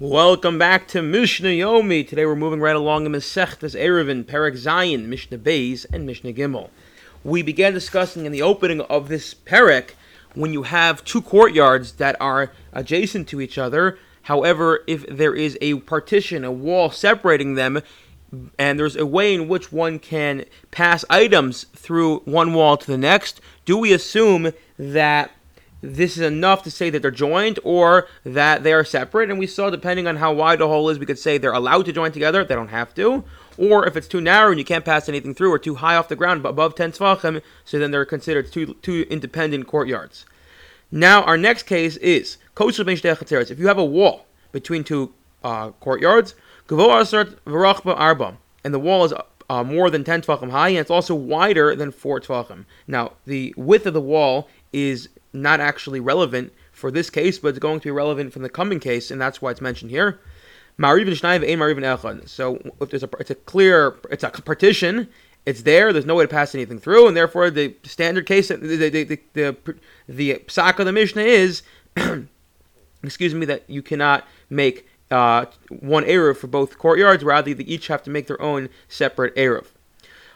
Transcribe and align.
Welcome 0.00 0.58
back 0.58 0.88
to 0.88 1.02
Mishnah 1.02 1.50
Yomi. 1.50 2.06
Today 2.06 2.26
we're 2.26 2.34
moving 2.34 2.58
right 2.58 2.74
along 2.74 3.06
in 3.06 3.12
Masechtas 3.12 3.80
Eruvin, 3.80 4.24
Perek 4.24 4.54
Zayin, 4.54 5.04
Mishnah 5.04 5.38
Beis, 5.38 5.86
and 5.92 6.04
Mishnah 6.04 6.32
Gimel. 6.32 6.70
We 7.22 7.42
began 7.42 7.72
discussing 7.72 8.26
in 8.26 8.32
the 8.32 8.42
opening 8.42 8.80
of 8.80 9.06
this 9.06 9.34
Perek 9.34 9.90
when 10.34 10.52
you 10.52 10.64
have 10.64 11.04
two 11.04 11.22
courtyards 11.22 11.92
that 11.92 12.16
are 12.20 12.50
adjacent 12.72 13.28
to 13.28 13.40
each 13.40 13.56
other. 13.56 13.96
However, 14.22 14.82
if 14.88 15.06
there 15.06 15.36
is 15.36 15.56
a 15.60 15.76
partition, 15.76 16.42
a 16.42 16.50
wall 16.50 16.90
separating 16.90 17.54
them, 17.54 17.80
and 18.58 18.80
there's 18.80 18.96
a 18.96 19.06
way 19.06 19.32
in 19.32 19.46
which 19.46 19.70
one 19.70 20.00
can 20.00 20.44
pass 20.72 21.04
items 21.08 21.66
through 21.76 22.18
one 22.24 22.52
wall 22.52 22.76
to 22.76 22.86
the 22.88 22.98
next, 22.98 23.40
do 23.64 23.78
we 23.78 23.92
assume 23.92 24.50
that 24.76 25.30
this 25.84 26.16
is 26.16 26.22
enough 26.22 26.62
to 26.62 26.70
say 26.70 26.88
that 26.90 27.02
they're 27.02 27.10
joined 27.10 27.58
or 27.62 28.08
that 28.24 28.62
they 28.62 28.72
are 28.72 28.84
separate. 28.84 29.30
And 29.30 29.38
we 29.38 29.46
saw, 29.46 29.68
depending 29.70 30.06
on 30.06 30.16
how 30.16 30.32
wide 30.32 30.58
the 30.58 30.68
hole 30.68 30.88
is, 30.88 30.98
we 30.98 31.06
could 31.06 31.18
say 31.18 31.36
they're 31.36 31.52
allowed 31.52 31.84
to 31.86 31.92
join 31.92 32.10
together, 32.10 32.42
they 32.44 32.54
don't 32.54 32.68
have 32.68 32.94
to. 32.94 33.24
Or 33.58 33.86
if 33.86 33.96
it's 33.96 34.08
too 34.08 34.20
narrow 34.20 34.50
and 34.50 34.58
you 34.58 34.64
can't 34.64 34.84
pass 34.84 35.08
anything 35.08 35.34
through, 35.34 35.52
or 35.52 35.58
too 35.58 35.76
high 35.76 35.96
off 35.96 36.08
the 36.08 36.16
ground, 36.16 36.42
but 36.42 36.48
above 36.50 36.74
10 36.74 36.92
tefachim, 36.92 37.42
so 37.64 37.78
then 37.78 37.90
they're 37.90 38.04
considered 38.04 38.50
two, 38.50 38.74
two 38.82 39.06
independent 39.10 39.66
courtyards. 39.66 40.24
Now, 40.90 41.22
our 41.22 41.36
next 41.36 41.64
case 41.64 41.96
is 41.98 42.38
if 42.58 43.58
you 43.58 43.66
have 43.66 43.78
a 43.78 43.84
wall 43.84 44.26
between 44.52 44.84
two 44.84 45.12
uh, 45.42 45.70
courtyards, 45.80 46.34
and 46.70 46.78
the 48.74 48.78
wall 48.78 49.04
is 49.04 49.12
uh, 49.50 49.62
more 49.62 49.90
than 49.90 50.04
10 50.04 50.22
tefachim 50.22 50.50
high, 50.50 50.68
and 50.70 50.78
it's 50.78 50.90
also 50.90 51.14
wider 51.14 51.76
than 51.76 51.90
4 51.92 52.20
tefachim. 52.20 52.64
Now, 52.86 53.12
the 53.26 53.54
width 53.56 53.86
of 53.86 53.94
the 53.94 54.00
wall 54.00 54.48
is 54.74 55.08
not 55.32 55.60
actually 55.60 56.00
relevant 56.00 56.52
for 56.72 56.90
this 56.90 57.08
case, 57.08 57.38
but 57.38 57.48
it's 57.48 57.58
going 57.58 57.80
to 57.80 57.84
be 57.84 57.90
relevant 57.90 58.32
from 58.32 58.42
the 58.42 58.48
coming 58.48 58.80
case, 58.80 59.10
and 59.10 59.20
that's 59.20 59.40
why 59.40 59.50
it's 59.50 59.60
mentioned 59.60 59.90
here. 59.90 60.20
So 60.76 60.96
if 62.80 62.90
there's 62.90 63.04
a, 63.04 63.08
it's 63.20 63.30
a 63.30 63.34
clear, 63.36 63.96
it's 64.10 64.24
a 64.24 64.30
partition, 64.30 65.08
it's 65.46 65.62
there. 65.62 65.92
There's 65.92 66.04
no 66.04 66.16
way 66.16 66.24
to 66.24 66.28
pass 66.28 66.54
anything 66.54 66.80
through, 66.80 67.06
and 67.06 67.16
therefore 67.16 67.50
the 67.50 67.76
standard 67.84 68.26
case, 68.26 68.48
the 68.48 68.56
the 68.56 68.88
the 68.88 69.04
the, 69.04 69.20
the, 69.34 69.56
the 70.08 70.34
psak 70.46 70.78
of 70.80 70.86
the 70.86 70.92
Mishnah 70.92 71.22
is, 71.22 71.62
excuse 73.04 73.34
me, 73.34 73.46
that 73.46 73.62
you 73.68 73.82
cannot 73.82 74.26
make 74.50 74.88
uh, 75.12 75.46
one 75.68 76.04
eruv 76.04 76.38
for 76.38 76.48
both 76.48 76.76
courtyards. 76.78 77.22
Rather, 77.22 77.54
they 77.54 77.64
each 77.64 77.86
have 77.86 78.02
to 78.02 78.10
make 78.10 78.26
their 78.26 78.40
own 78.42 78.68
separate 78.88 79.34
eruv. 79.36 79.66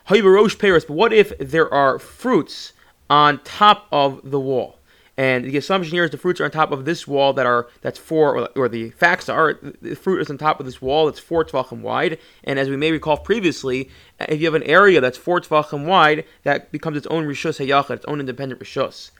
But 0.08 0.90
what 0.90 1.12
if 1.12 1.36
there 1.38 1.72
are 1.72 1.98
fruits 1.98 2.72
on 3.10 3.40
top 3.44 3.86
of 3.92 4.30
the 4.30 4.40
wall? 4.40 4.78
And 5.18 5.44
the 5.46 5.56
assumption 5.56 5.92
here 5.92 6.04
is 6.04 6.12
the 6.12 6.16
fruits 6.16 6.40
are 6.40 6.44
on 6.44 6.52
top 6.52 6.70
of 6.70 6.84
this 6.84 7.08
wall 7.08 7.32
that 7.32 7.44
are 7.44 7.66
that's 7.80 7.98
four, 7.98 8.38
or, 8.38 8.48
or 8.54 8.68
the 8.68 8.90
facts 8.90 9.28
are 9.28 9.58
the 9.82 9.96
fruit 9.96 10.20
is 10.20 10.30
on 10.30 10.38
top 10.38 10.60
of 10.60 10.66
this 10.66 10.80
wall 10.80 11.06
that's 11.06 11.18
four 11.18 11.44
tefachim 11.44 11.80
wide. 11.80 12.20
And 12.44 12.56
as 12.56 12.70
we 12.70 12.76
may 12.76 12.92
recall 12.92 13.16
previously, 13.16 13.90
if 14.20 14.38
you 14.38 14.46
have 14.46 14.54
an 14.54 14.62
area 14.62 15.00
that's 15.00 15.18
four 15.18 15.40
tefachim 15.40 15.86
wide, 15.86 16.24
that 16.44 16.70
becomes 16.70 16.96
its 16.96 17.08
own 17.08 17.24
rishus 17.24 17.58
hayachad, 17.58 17.96
its 17.96 18.04
own 18.04 18.20
independent 18.20 18.60
rishus. 18.60 19.10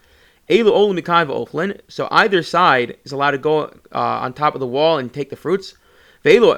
So 1.88 2.08
either 2.12 2.42
side 2.44 2.96
is 3.04 3.12
allowed 3.12 3.32
to 3.32 3.38
go 3.38 3.64
uh, 3.64 3.70
on 3.92 4.32
top 4.34 4.54
of 4.54 4.60
the 4.60 4.66
wall 4.68 4.98
and 4.98 5.12
take 5.12 5.30
the 5.30 5.36
fruits. 5.36 5.74
Velo 6.24 6.54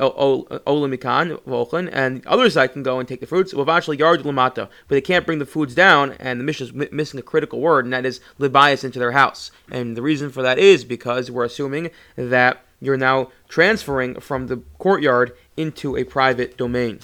Olamikan, 0.67 1.39
Volkhan, 1.43 1.89
and 1.93 2.23
the 2.23 2.31
other 2.31 2.49
side 2.49 2.73
can 2.73 2.83
go 2.83 2.99
and 2.99 3.07
take 3.07 3.21
the 3.21 3.27
fruits. 3.27 3.53
U'vashli 3.53 3.99
yard 3.99 4.23
lamata, 4.23 4.69
but 4.89 4.95
they 4.95 5.01
can't 5.01 5.27
bring 5.27 5.39
the 5.39 5.47
foods 5.47 5.75
down, 5.75 6.13
and 6.13 6.41
the 6.41 6.45
Mishnah 6.45 6.67
is 6.67 6.91
missing 6.93 7.21
a 7.21 7.23
critical 7.23 7.61
word, 7.61 7.85
and 7.85 7.93
that 7.93 8.07
is 8.07 8.21
libayas 8.39 8.85
into 8.85 8.99
their 8.99 9.13
house. 9.13 9.51
And 9.71 9.97
the 9.97 10.03
reason 10.03 10.31
for 10.31 10.43
that 10.43 10.59
is 10.59 10.85
because 10.85 11.31
we're 11.31 11.45
assuming 11.45 11.91
that 12.17 12.65
you're 12.81 12.97
now 12.97 13.31
transferring 13.49 14.19
from 14.21 14.47
the 14.47 14.63
courtyard 14.79 15.33
into 15.57 15.97
a 15.97 16.05
private 16.05 16.57
domain, 16.57 17.01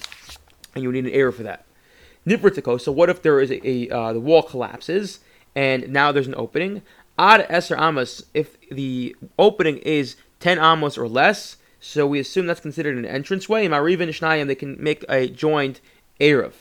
and 0.73 0.83
you 0.83 0.91
need 0.91 1.05
an 1.05 1.11
eruv 1.11 1.35
for 1.35 1.43
that. 1.43 1.65
Nifritiko. 2.25 2.81
So 2.81 2.91
what 2.91 3.09
if 3.09 3.21
there 3.21 3.39
is 3.39 3.51
a, 3.51 3.67
a 3.67 3.89
uh, 3.89 4.13
the 4.13 4.19
wall 4.19 4.43
collapses 4.43 5.19
and 5.55 5.89
now 5.89 6.11
there's 6.11 6.27
an 6.27 6.35
opening? 6.35 6.81
Ad 7.17 7.47
eser 7.49 7.79
amos. 7.79 8.23
If 8.33 8.59
the 8.69 9.15
opening 9.39 9.77
is 9.77 10.17
ten 10.39 10.59
amos 10.59 10.97
or 10.97 11.07
less, 11.07 11.57
so 11.87 12.05
we 12.05 12.19
assume 12.19 12.47
that's 12.47 12.59
considered 12.59 12.97
an 12.97 13.05
entranceway. 13.05 13.65
In 13.65 13.71
Marivin 13.71 14.09
Shnayim, 14.09 14.47
they 14.47 14.55
can 14.55 14.75
make 14.81 15.05
a 15.07 15.27
joint 15.27 15.79
Eruv. 16.19 16.53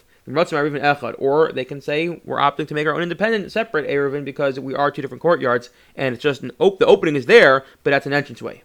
Or 1.19 1.53
they 1.53 1.65
can 1.65 1.81
say 1.81 2.09
we're 2.25 2.39
opting 2.39 2.69
to 2.69 2.75
make 2.75 2.87
our 2.87 2.95
own 2.95 3.03
independent, 3.03 3.51
separate 3.53 3.89
Eruvin 3.89 4.25
because 4.25 4.59
we 4.59 4.75
are 4.75 4.91
two 4.91 5.03
different 5.03 5.23
courtyards, 5.23 5.71
and 5.95 6.15
it's 6.15 6.23
just 6.23 6.43
an 6.43 6.53
op- 6.59 6.79
the 6.79 6.87
opening 6.87 7.17
is 7.17 7.27
there, 7.27 7.65
but 7.83 7.91
that's 7.91 8.07
an 8.07 8.13
entranceway. 8.13 8.63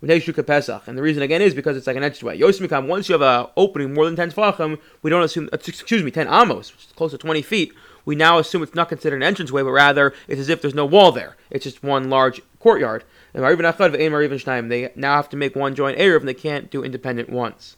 And 0.00 0.10
the 0.10 1.02
reason 1.02 1.22
again 1.22 1.42
is 1.42 1.54
because 1.54 1.76
it's 1.76 1.86
like 1.86 1.96
an 1.96 2.02
entranceway. 2.02 2.40
Once 2.86 3.08
you 3.08 3.12
have 3.12 3.22
an 3.22 3.46
opening 3.56 3.94
more 3.94 4.04
than 4.04 4.14
10 4.14 4.32
tefachim, 4.32 4.78
we 5.02 5.10
don't 5.10 5.22
assume, 5.22 5.48
uh, 5.52 5.56
excuse 5.56 6.02
me, 6.02 6.10
10 6.10 6.28
amos, 6.28 6.72
which 6.72 6.86
is 6.86 6.92
close 6.92 7.12
to 7.12 7.18
20 7.18 7.42
feet, 7.42 7.72
we 8.06 8.16
now 8.16 8.38
assume 8.38 8.62
it's 8.62 8.74
not 8.74 8.88
considered 8.88 9.16
an 9.16 9.22
entranceway, 9.22 9.62
but 9.62 9.72
rather 9.72 10.14
it's 10.28 10.40
as 10.40 10.48
if 10.48 10.62
there's 10.62 10.74
no 10.74 10.86
wall 10.86 11.12
there. 11.12 11.36
It's 11.50 11.64
just 11.64 11.82
one 11.82 12.08
large 12.08 12.40
courtyard. 12.60 13.04
And 13.34 13.44
They 13.44 14.90
now 14.96 15.16
have 15.16 15.28
to 15.28 15.36
make 15.36 15.54
one 15.54 15.74
joint 15.74 15.98
Eruv 15.98 16.20
and 16.20 16.28
they 16.28 16.34
can't 16.34 16.70
do 16.70 16.82
independent 16.82 17.28
ones. 17.28 17.76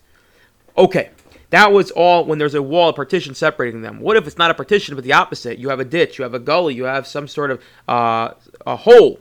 Okay, 0.77 1.11
that 1.51 1.73
was 1.73 1.91
all 1.91 2.25
when 2.25 2.39
there's 2.39 2.55
a 2.55 2.63
wall, 2.63 2.91
a 2.91 2.93
partition 2.93 3.35
separating 3.35 3.83
them. 3.83 4.01
What 4.01 4.17
if 4.17 4.27
it's 4.27 4.39
not 4.39 4.51
a 4.51 4.55
partition, 4.55 4.95
but 4.95 5.03
the 5.03 5.15
opposite? 5.15 5.59
You 5.59 5.71
have 5.71 5.81
a 5.81 5.85
ditch, 5.85 6.19
you 6.19 6.23
have 6.23 6.35
a 6.35 6.39
gully, 6.39 6.75
you 6.75 6.85
have 6.85 7.07
some 7.07 7.27
sort 7.27 7.51
of 7.51 7.63
uh, 7.89 8.35
a 8.67 8.77
hole 8.77 9.21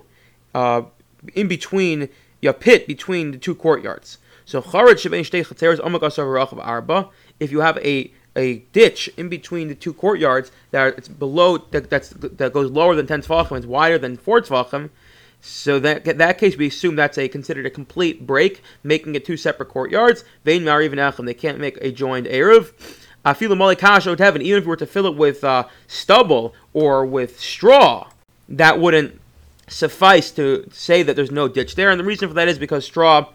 uh, 0.53 0.83
in 1.33 1.47
between, 1.47 2.09
a 2.43 2.53
pit 2.53 2.85
between 2.85 3.31
the 3.31 3.37
two 3.37 3.55
courtyards. 3.55 4.19
So 4.45 4.61
if 7.39 7.51
you 7.51 7.61
have 7.61 7.77
a 7.79 8.11
a 8.37 8.59
ditch 8.71 9.09
in 9.17 9.27
between 9.27 9.67
the 9.67 9.75
two 9.75 9.93
courtyards 9.93 10.51
that 10.71 10.97
it's 10.97 11.07
below 11.07 11.57
that 11.57 11.89
that's 11.89 12.09
that 12.09 12.53
goes 12.53 12.71
lower 12.71 12.95
than 12.95 13.07
ten 13.07 13.21
tefachim, 13.21 13.57
it's 13.57 13.65
wider 13.65 13.97
than 13.97 14.15
four 14.15 14.39
tefachim. 14.39 14.91
So 15.41 15.79
that 15.79 16.05
that 16.05 16.37
case, 16.37 16.55
we 16.55 16.67
assume 16.67 16.95
that's 16.95 17.17
a 17.17 17.27
considered 17.27 17.65
a 17.65 17.69
complete 17.69 18.25
break, 18.25 18.61
making 18.83 19.15
it 19.15 19.25
two 19.25 19.37
separate 19.37 19.69
courtyards. 19.69 20.23
Vein 20.45 20.67
even 20.67 21.25
they 21.25 21.33
can't 21.33 21.59
make 21.59 21.77
a 21.81 21.91
joined 21.91 22.27
eruv. 22.27 22.73
Even 23.25 23.61
if 23.61 24.63
we 24.63 24.67
were 24.67 24.75
to 24.77 24.85
fill 24.85 25.05
it 25.07 25.15
with 25.15 25.43
uh, 25.43 25.67
stubble 25.87 26.55
or 26.73 27.05
with 27.05 27.39
straw, 27.39 28.09
that 28.47 28.79
wouldn't 28.79 29.19
suffice 29.67 30.31
to 30.31 30.65
say 30.71 31.03
that 31.03 31.15
there's 31.15 31.31
no 31.31 31.47
ditch 31.47 31.75
there. 31.75 31.89
And 31.89 31.99
the 31.99 32.05
reason 32.05 32.29
for 32.29 32.33
that 32.35 32.47
is 32.47 32.57
because 32.57 32.85
straw 32.85 33.29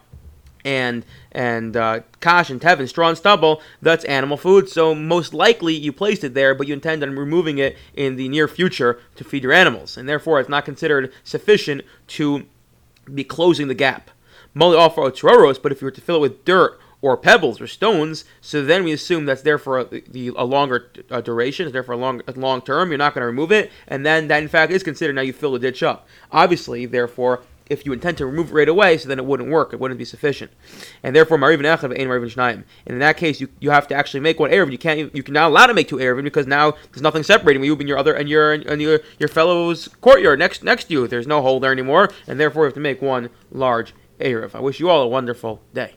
and 0.65 1.05
and 1.31 1.75
uh, 1.75 2.01
kash 2.21 2.49
and 2.49 2.61
tevin, 2.61 2.87
straw 2.87 3.09
and 3.09 3.17
stubble, 3.17 3.61
that's 3.81 4.05
animal 4.05 4.37
food. 4.37 4.69
So 4.69 4.93
most 4.95 5.33
likely 5.33 5.73
you 5.73 5.91
placed 5.91 6.23
it 6.23 6.33
there, 6.33 6.55
but 6.55 6.67
you 6.67 6.73
intend 6.73 7.03
on 7.03 7.17
removing 7.17 7.57
it 7.57 7.77
in 7.95 8.15
the 8.15 8.29
near 8.29 8.47
future 8.47 8.99
to 9.15 9.23
feed 9.23 9.43
your 9.43 9.53
animals, 9.53 9.97
and 9.97 10.07
therefore 10.07 10.39
it's 10.39 10.49
not 10.49 10.65
considered 10.65 11.11
sufficient 11.23 11.83
to 12.07 12.45
be 13.13 13.23
closing 13.23 13.67
the 13.67 13.73
gap. 13.73 14.09
Moli 14.55 14.77
offer 14.77 15.01
otororos, 15.01 15.61
but 15.61 15.71
if 15.71 15.81
you 15.81 15.85
were 15.85 15.91
to 15.91 16.01
fill 16.01 16.17
it 16.17 16.21
with 16.21 16.45
dirt 16.45 16.79
or 17.01 17.17
pebbles 17.17 17.59
or 17.59 17.67
stones, 17.67 18.23
so 18.39 18.63
then 18.63 18.83
we 18.83 18.93
assume 18.93 19.25
that's 19.25 19.41
there 19.41 19.57
for 19.57 19.79
a, 19.79 19.87
a 20.15 20.45
longer 20.45 20.89
uh, 21.09 21.19
duration, 21.19 21.65
it's 21.65 21.73
there 21.73 21.83
for 21.83 21.91
a 21.91 21.97
long, 21.97 22.21
long 22.35 22.61
term. 22.61 22.89
You're 22.89 22.97
not 22.97 23.13
going 23.13 23.23
to 23.23 23.27
remove 23.27 23.51
it, 23.51 23.71
and 23.87 24.05
then 24.05 24.27
that 24.29 24.41
in 24.41 24.47
fact 24.47 24.71
is 24.71 24.83
considered 24.83 25.13
now 25.13 25.21
you 25.21 25.33
fill 25.33 25.51
the 25.51 25.59
ditch 25.59 25.83
up. 25.83 26.07
Obviously, 26.31 26.85
therefore, 26.85 27.41
if 27.69 27.85
you 27.85 27.93
intend 27.93 28.17
to 28.17 28.25
remove 28.25 28.51
it 28.51 28.53
right 28.53 28.69
away, 28.69 28.97
so 28.97 29.07
then 29.07 29.19
it 29.19 29.25
wouldn't 29.25 29.49
work. 29.49 29.73
It 29.73 29.79
wouldn't 29.79 29.97
be 29.97 30.05
sufficient. 30.05 30.51
And 31.01 31.15
therefore, 31.15 31.37
Marivin 31.37 31.61
Echav 31.61 31.91
Ein 31.91 32.07
Marivin 32.07 32.33
Shnayim. 32.33 32.63
And 32.85 32.93
in 32.95 32.99
that 32.99 33.17
case, 33.17 33.39
you, 33.39 33.49
you 33.59 33.71
have 33.71 33.87
to 33.87 33.95
actually 33.95 34.19
make 34.19 34.39
one 34.39 34.51
Eruv. 34.51 34.71
You 34.71 34.77
can't. 34.77 35.15
You 35.15 35.23
can 35.23 35.33
now 35.33 35.47
allow 35.47 35.65
to 35.67 35.73
make 35.73 35.87
two 35.87 35.97
Eruv 35.97 36.23
because 36.23 36.47
now 36.47 36.71
there's 36.91 37.01
nothing 37.01 37.23
separating 37.23 37.63
you 37.63 37.75
and 37.75 37.87
your 37.87 37.97
other 37.97 38.13
and 38.13 38.29
your 38.29 38.53
and 38.53 38.81
your 38.81 38.99
your 39.19 39.29
fellow's 39.29 39.87
courtyard 40.01 40.39
next 40.39 40.63
next 40.63 40.85
to 40.85 40.93
you. 40.93 41.07
There's 41.07 41.27
no 41.27 41.41
hole 41.41 41.59
there 41.59 41.71
anymore, 41.71 42.09
and 42.27 42.39
therefore 42.39 42.63
you 42.63 42.67
have 42.67 42.73
to 42.75 42.79
make 42.79 43.01
one 43.01 43.29
large 43.51 43.93
Eruv. 44.19 44.55
I 44.55 44.59
wish 44.59 44.79
you 44.79 44.89
all 44.89 45.01
a 45.01 45.07
wonderful 45.07 45.61
day. 45.73 45.95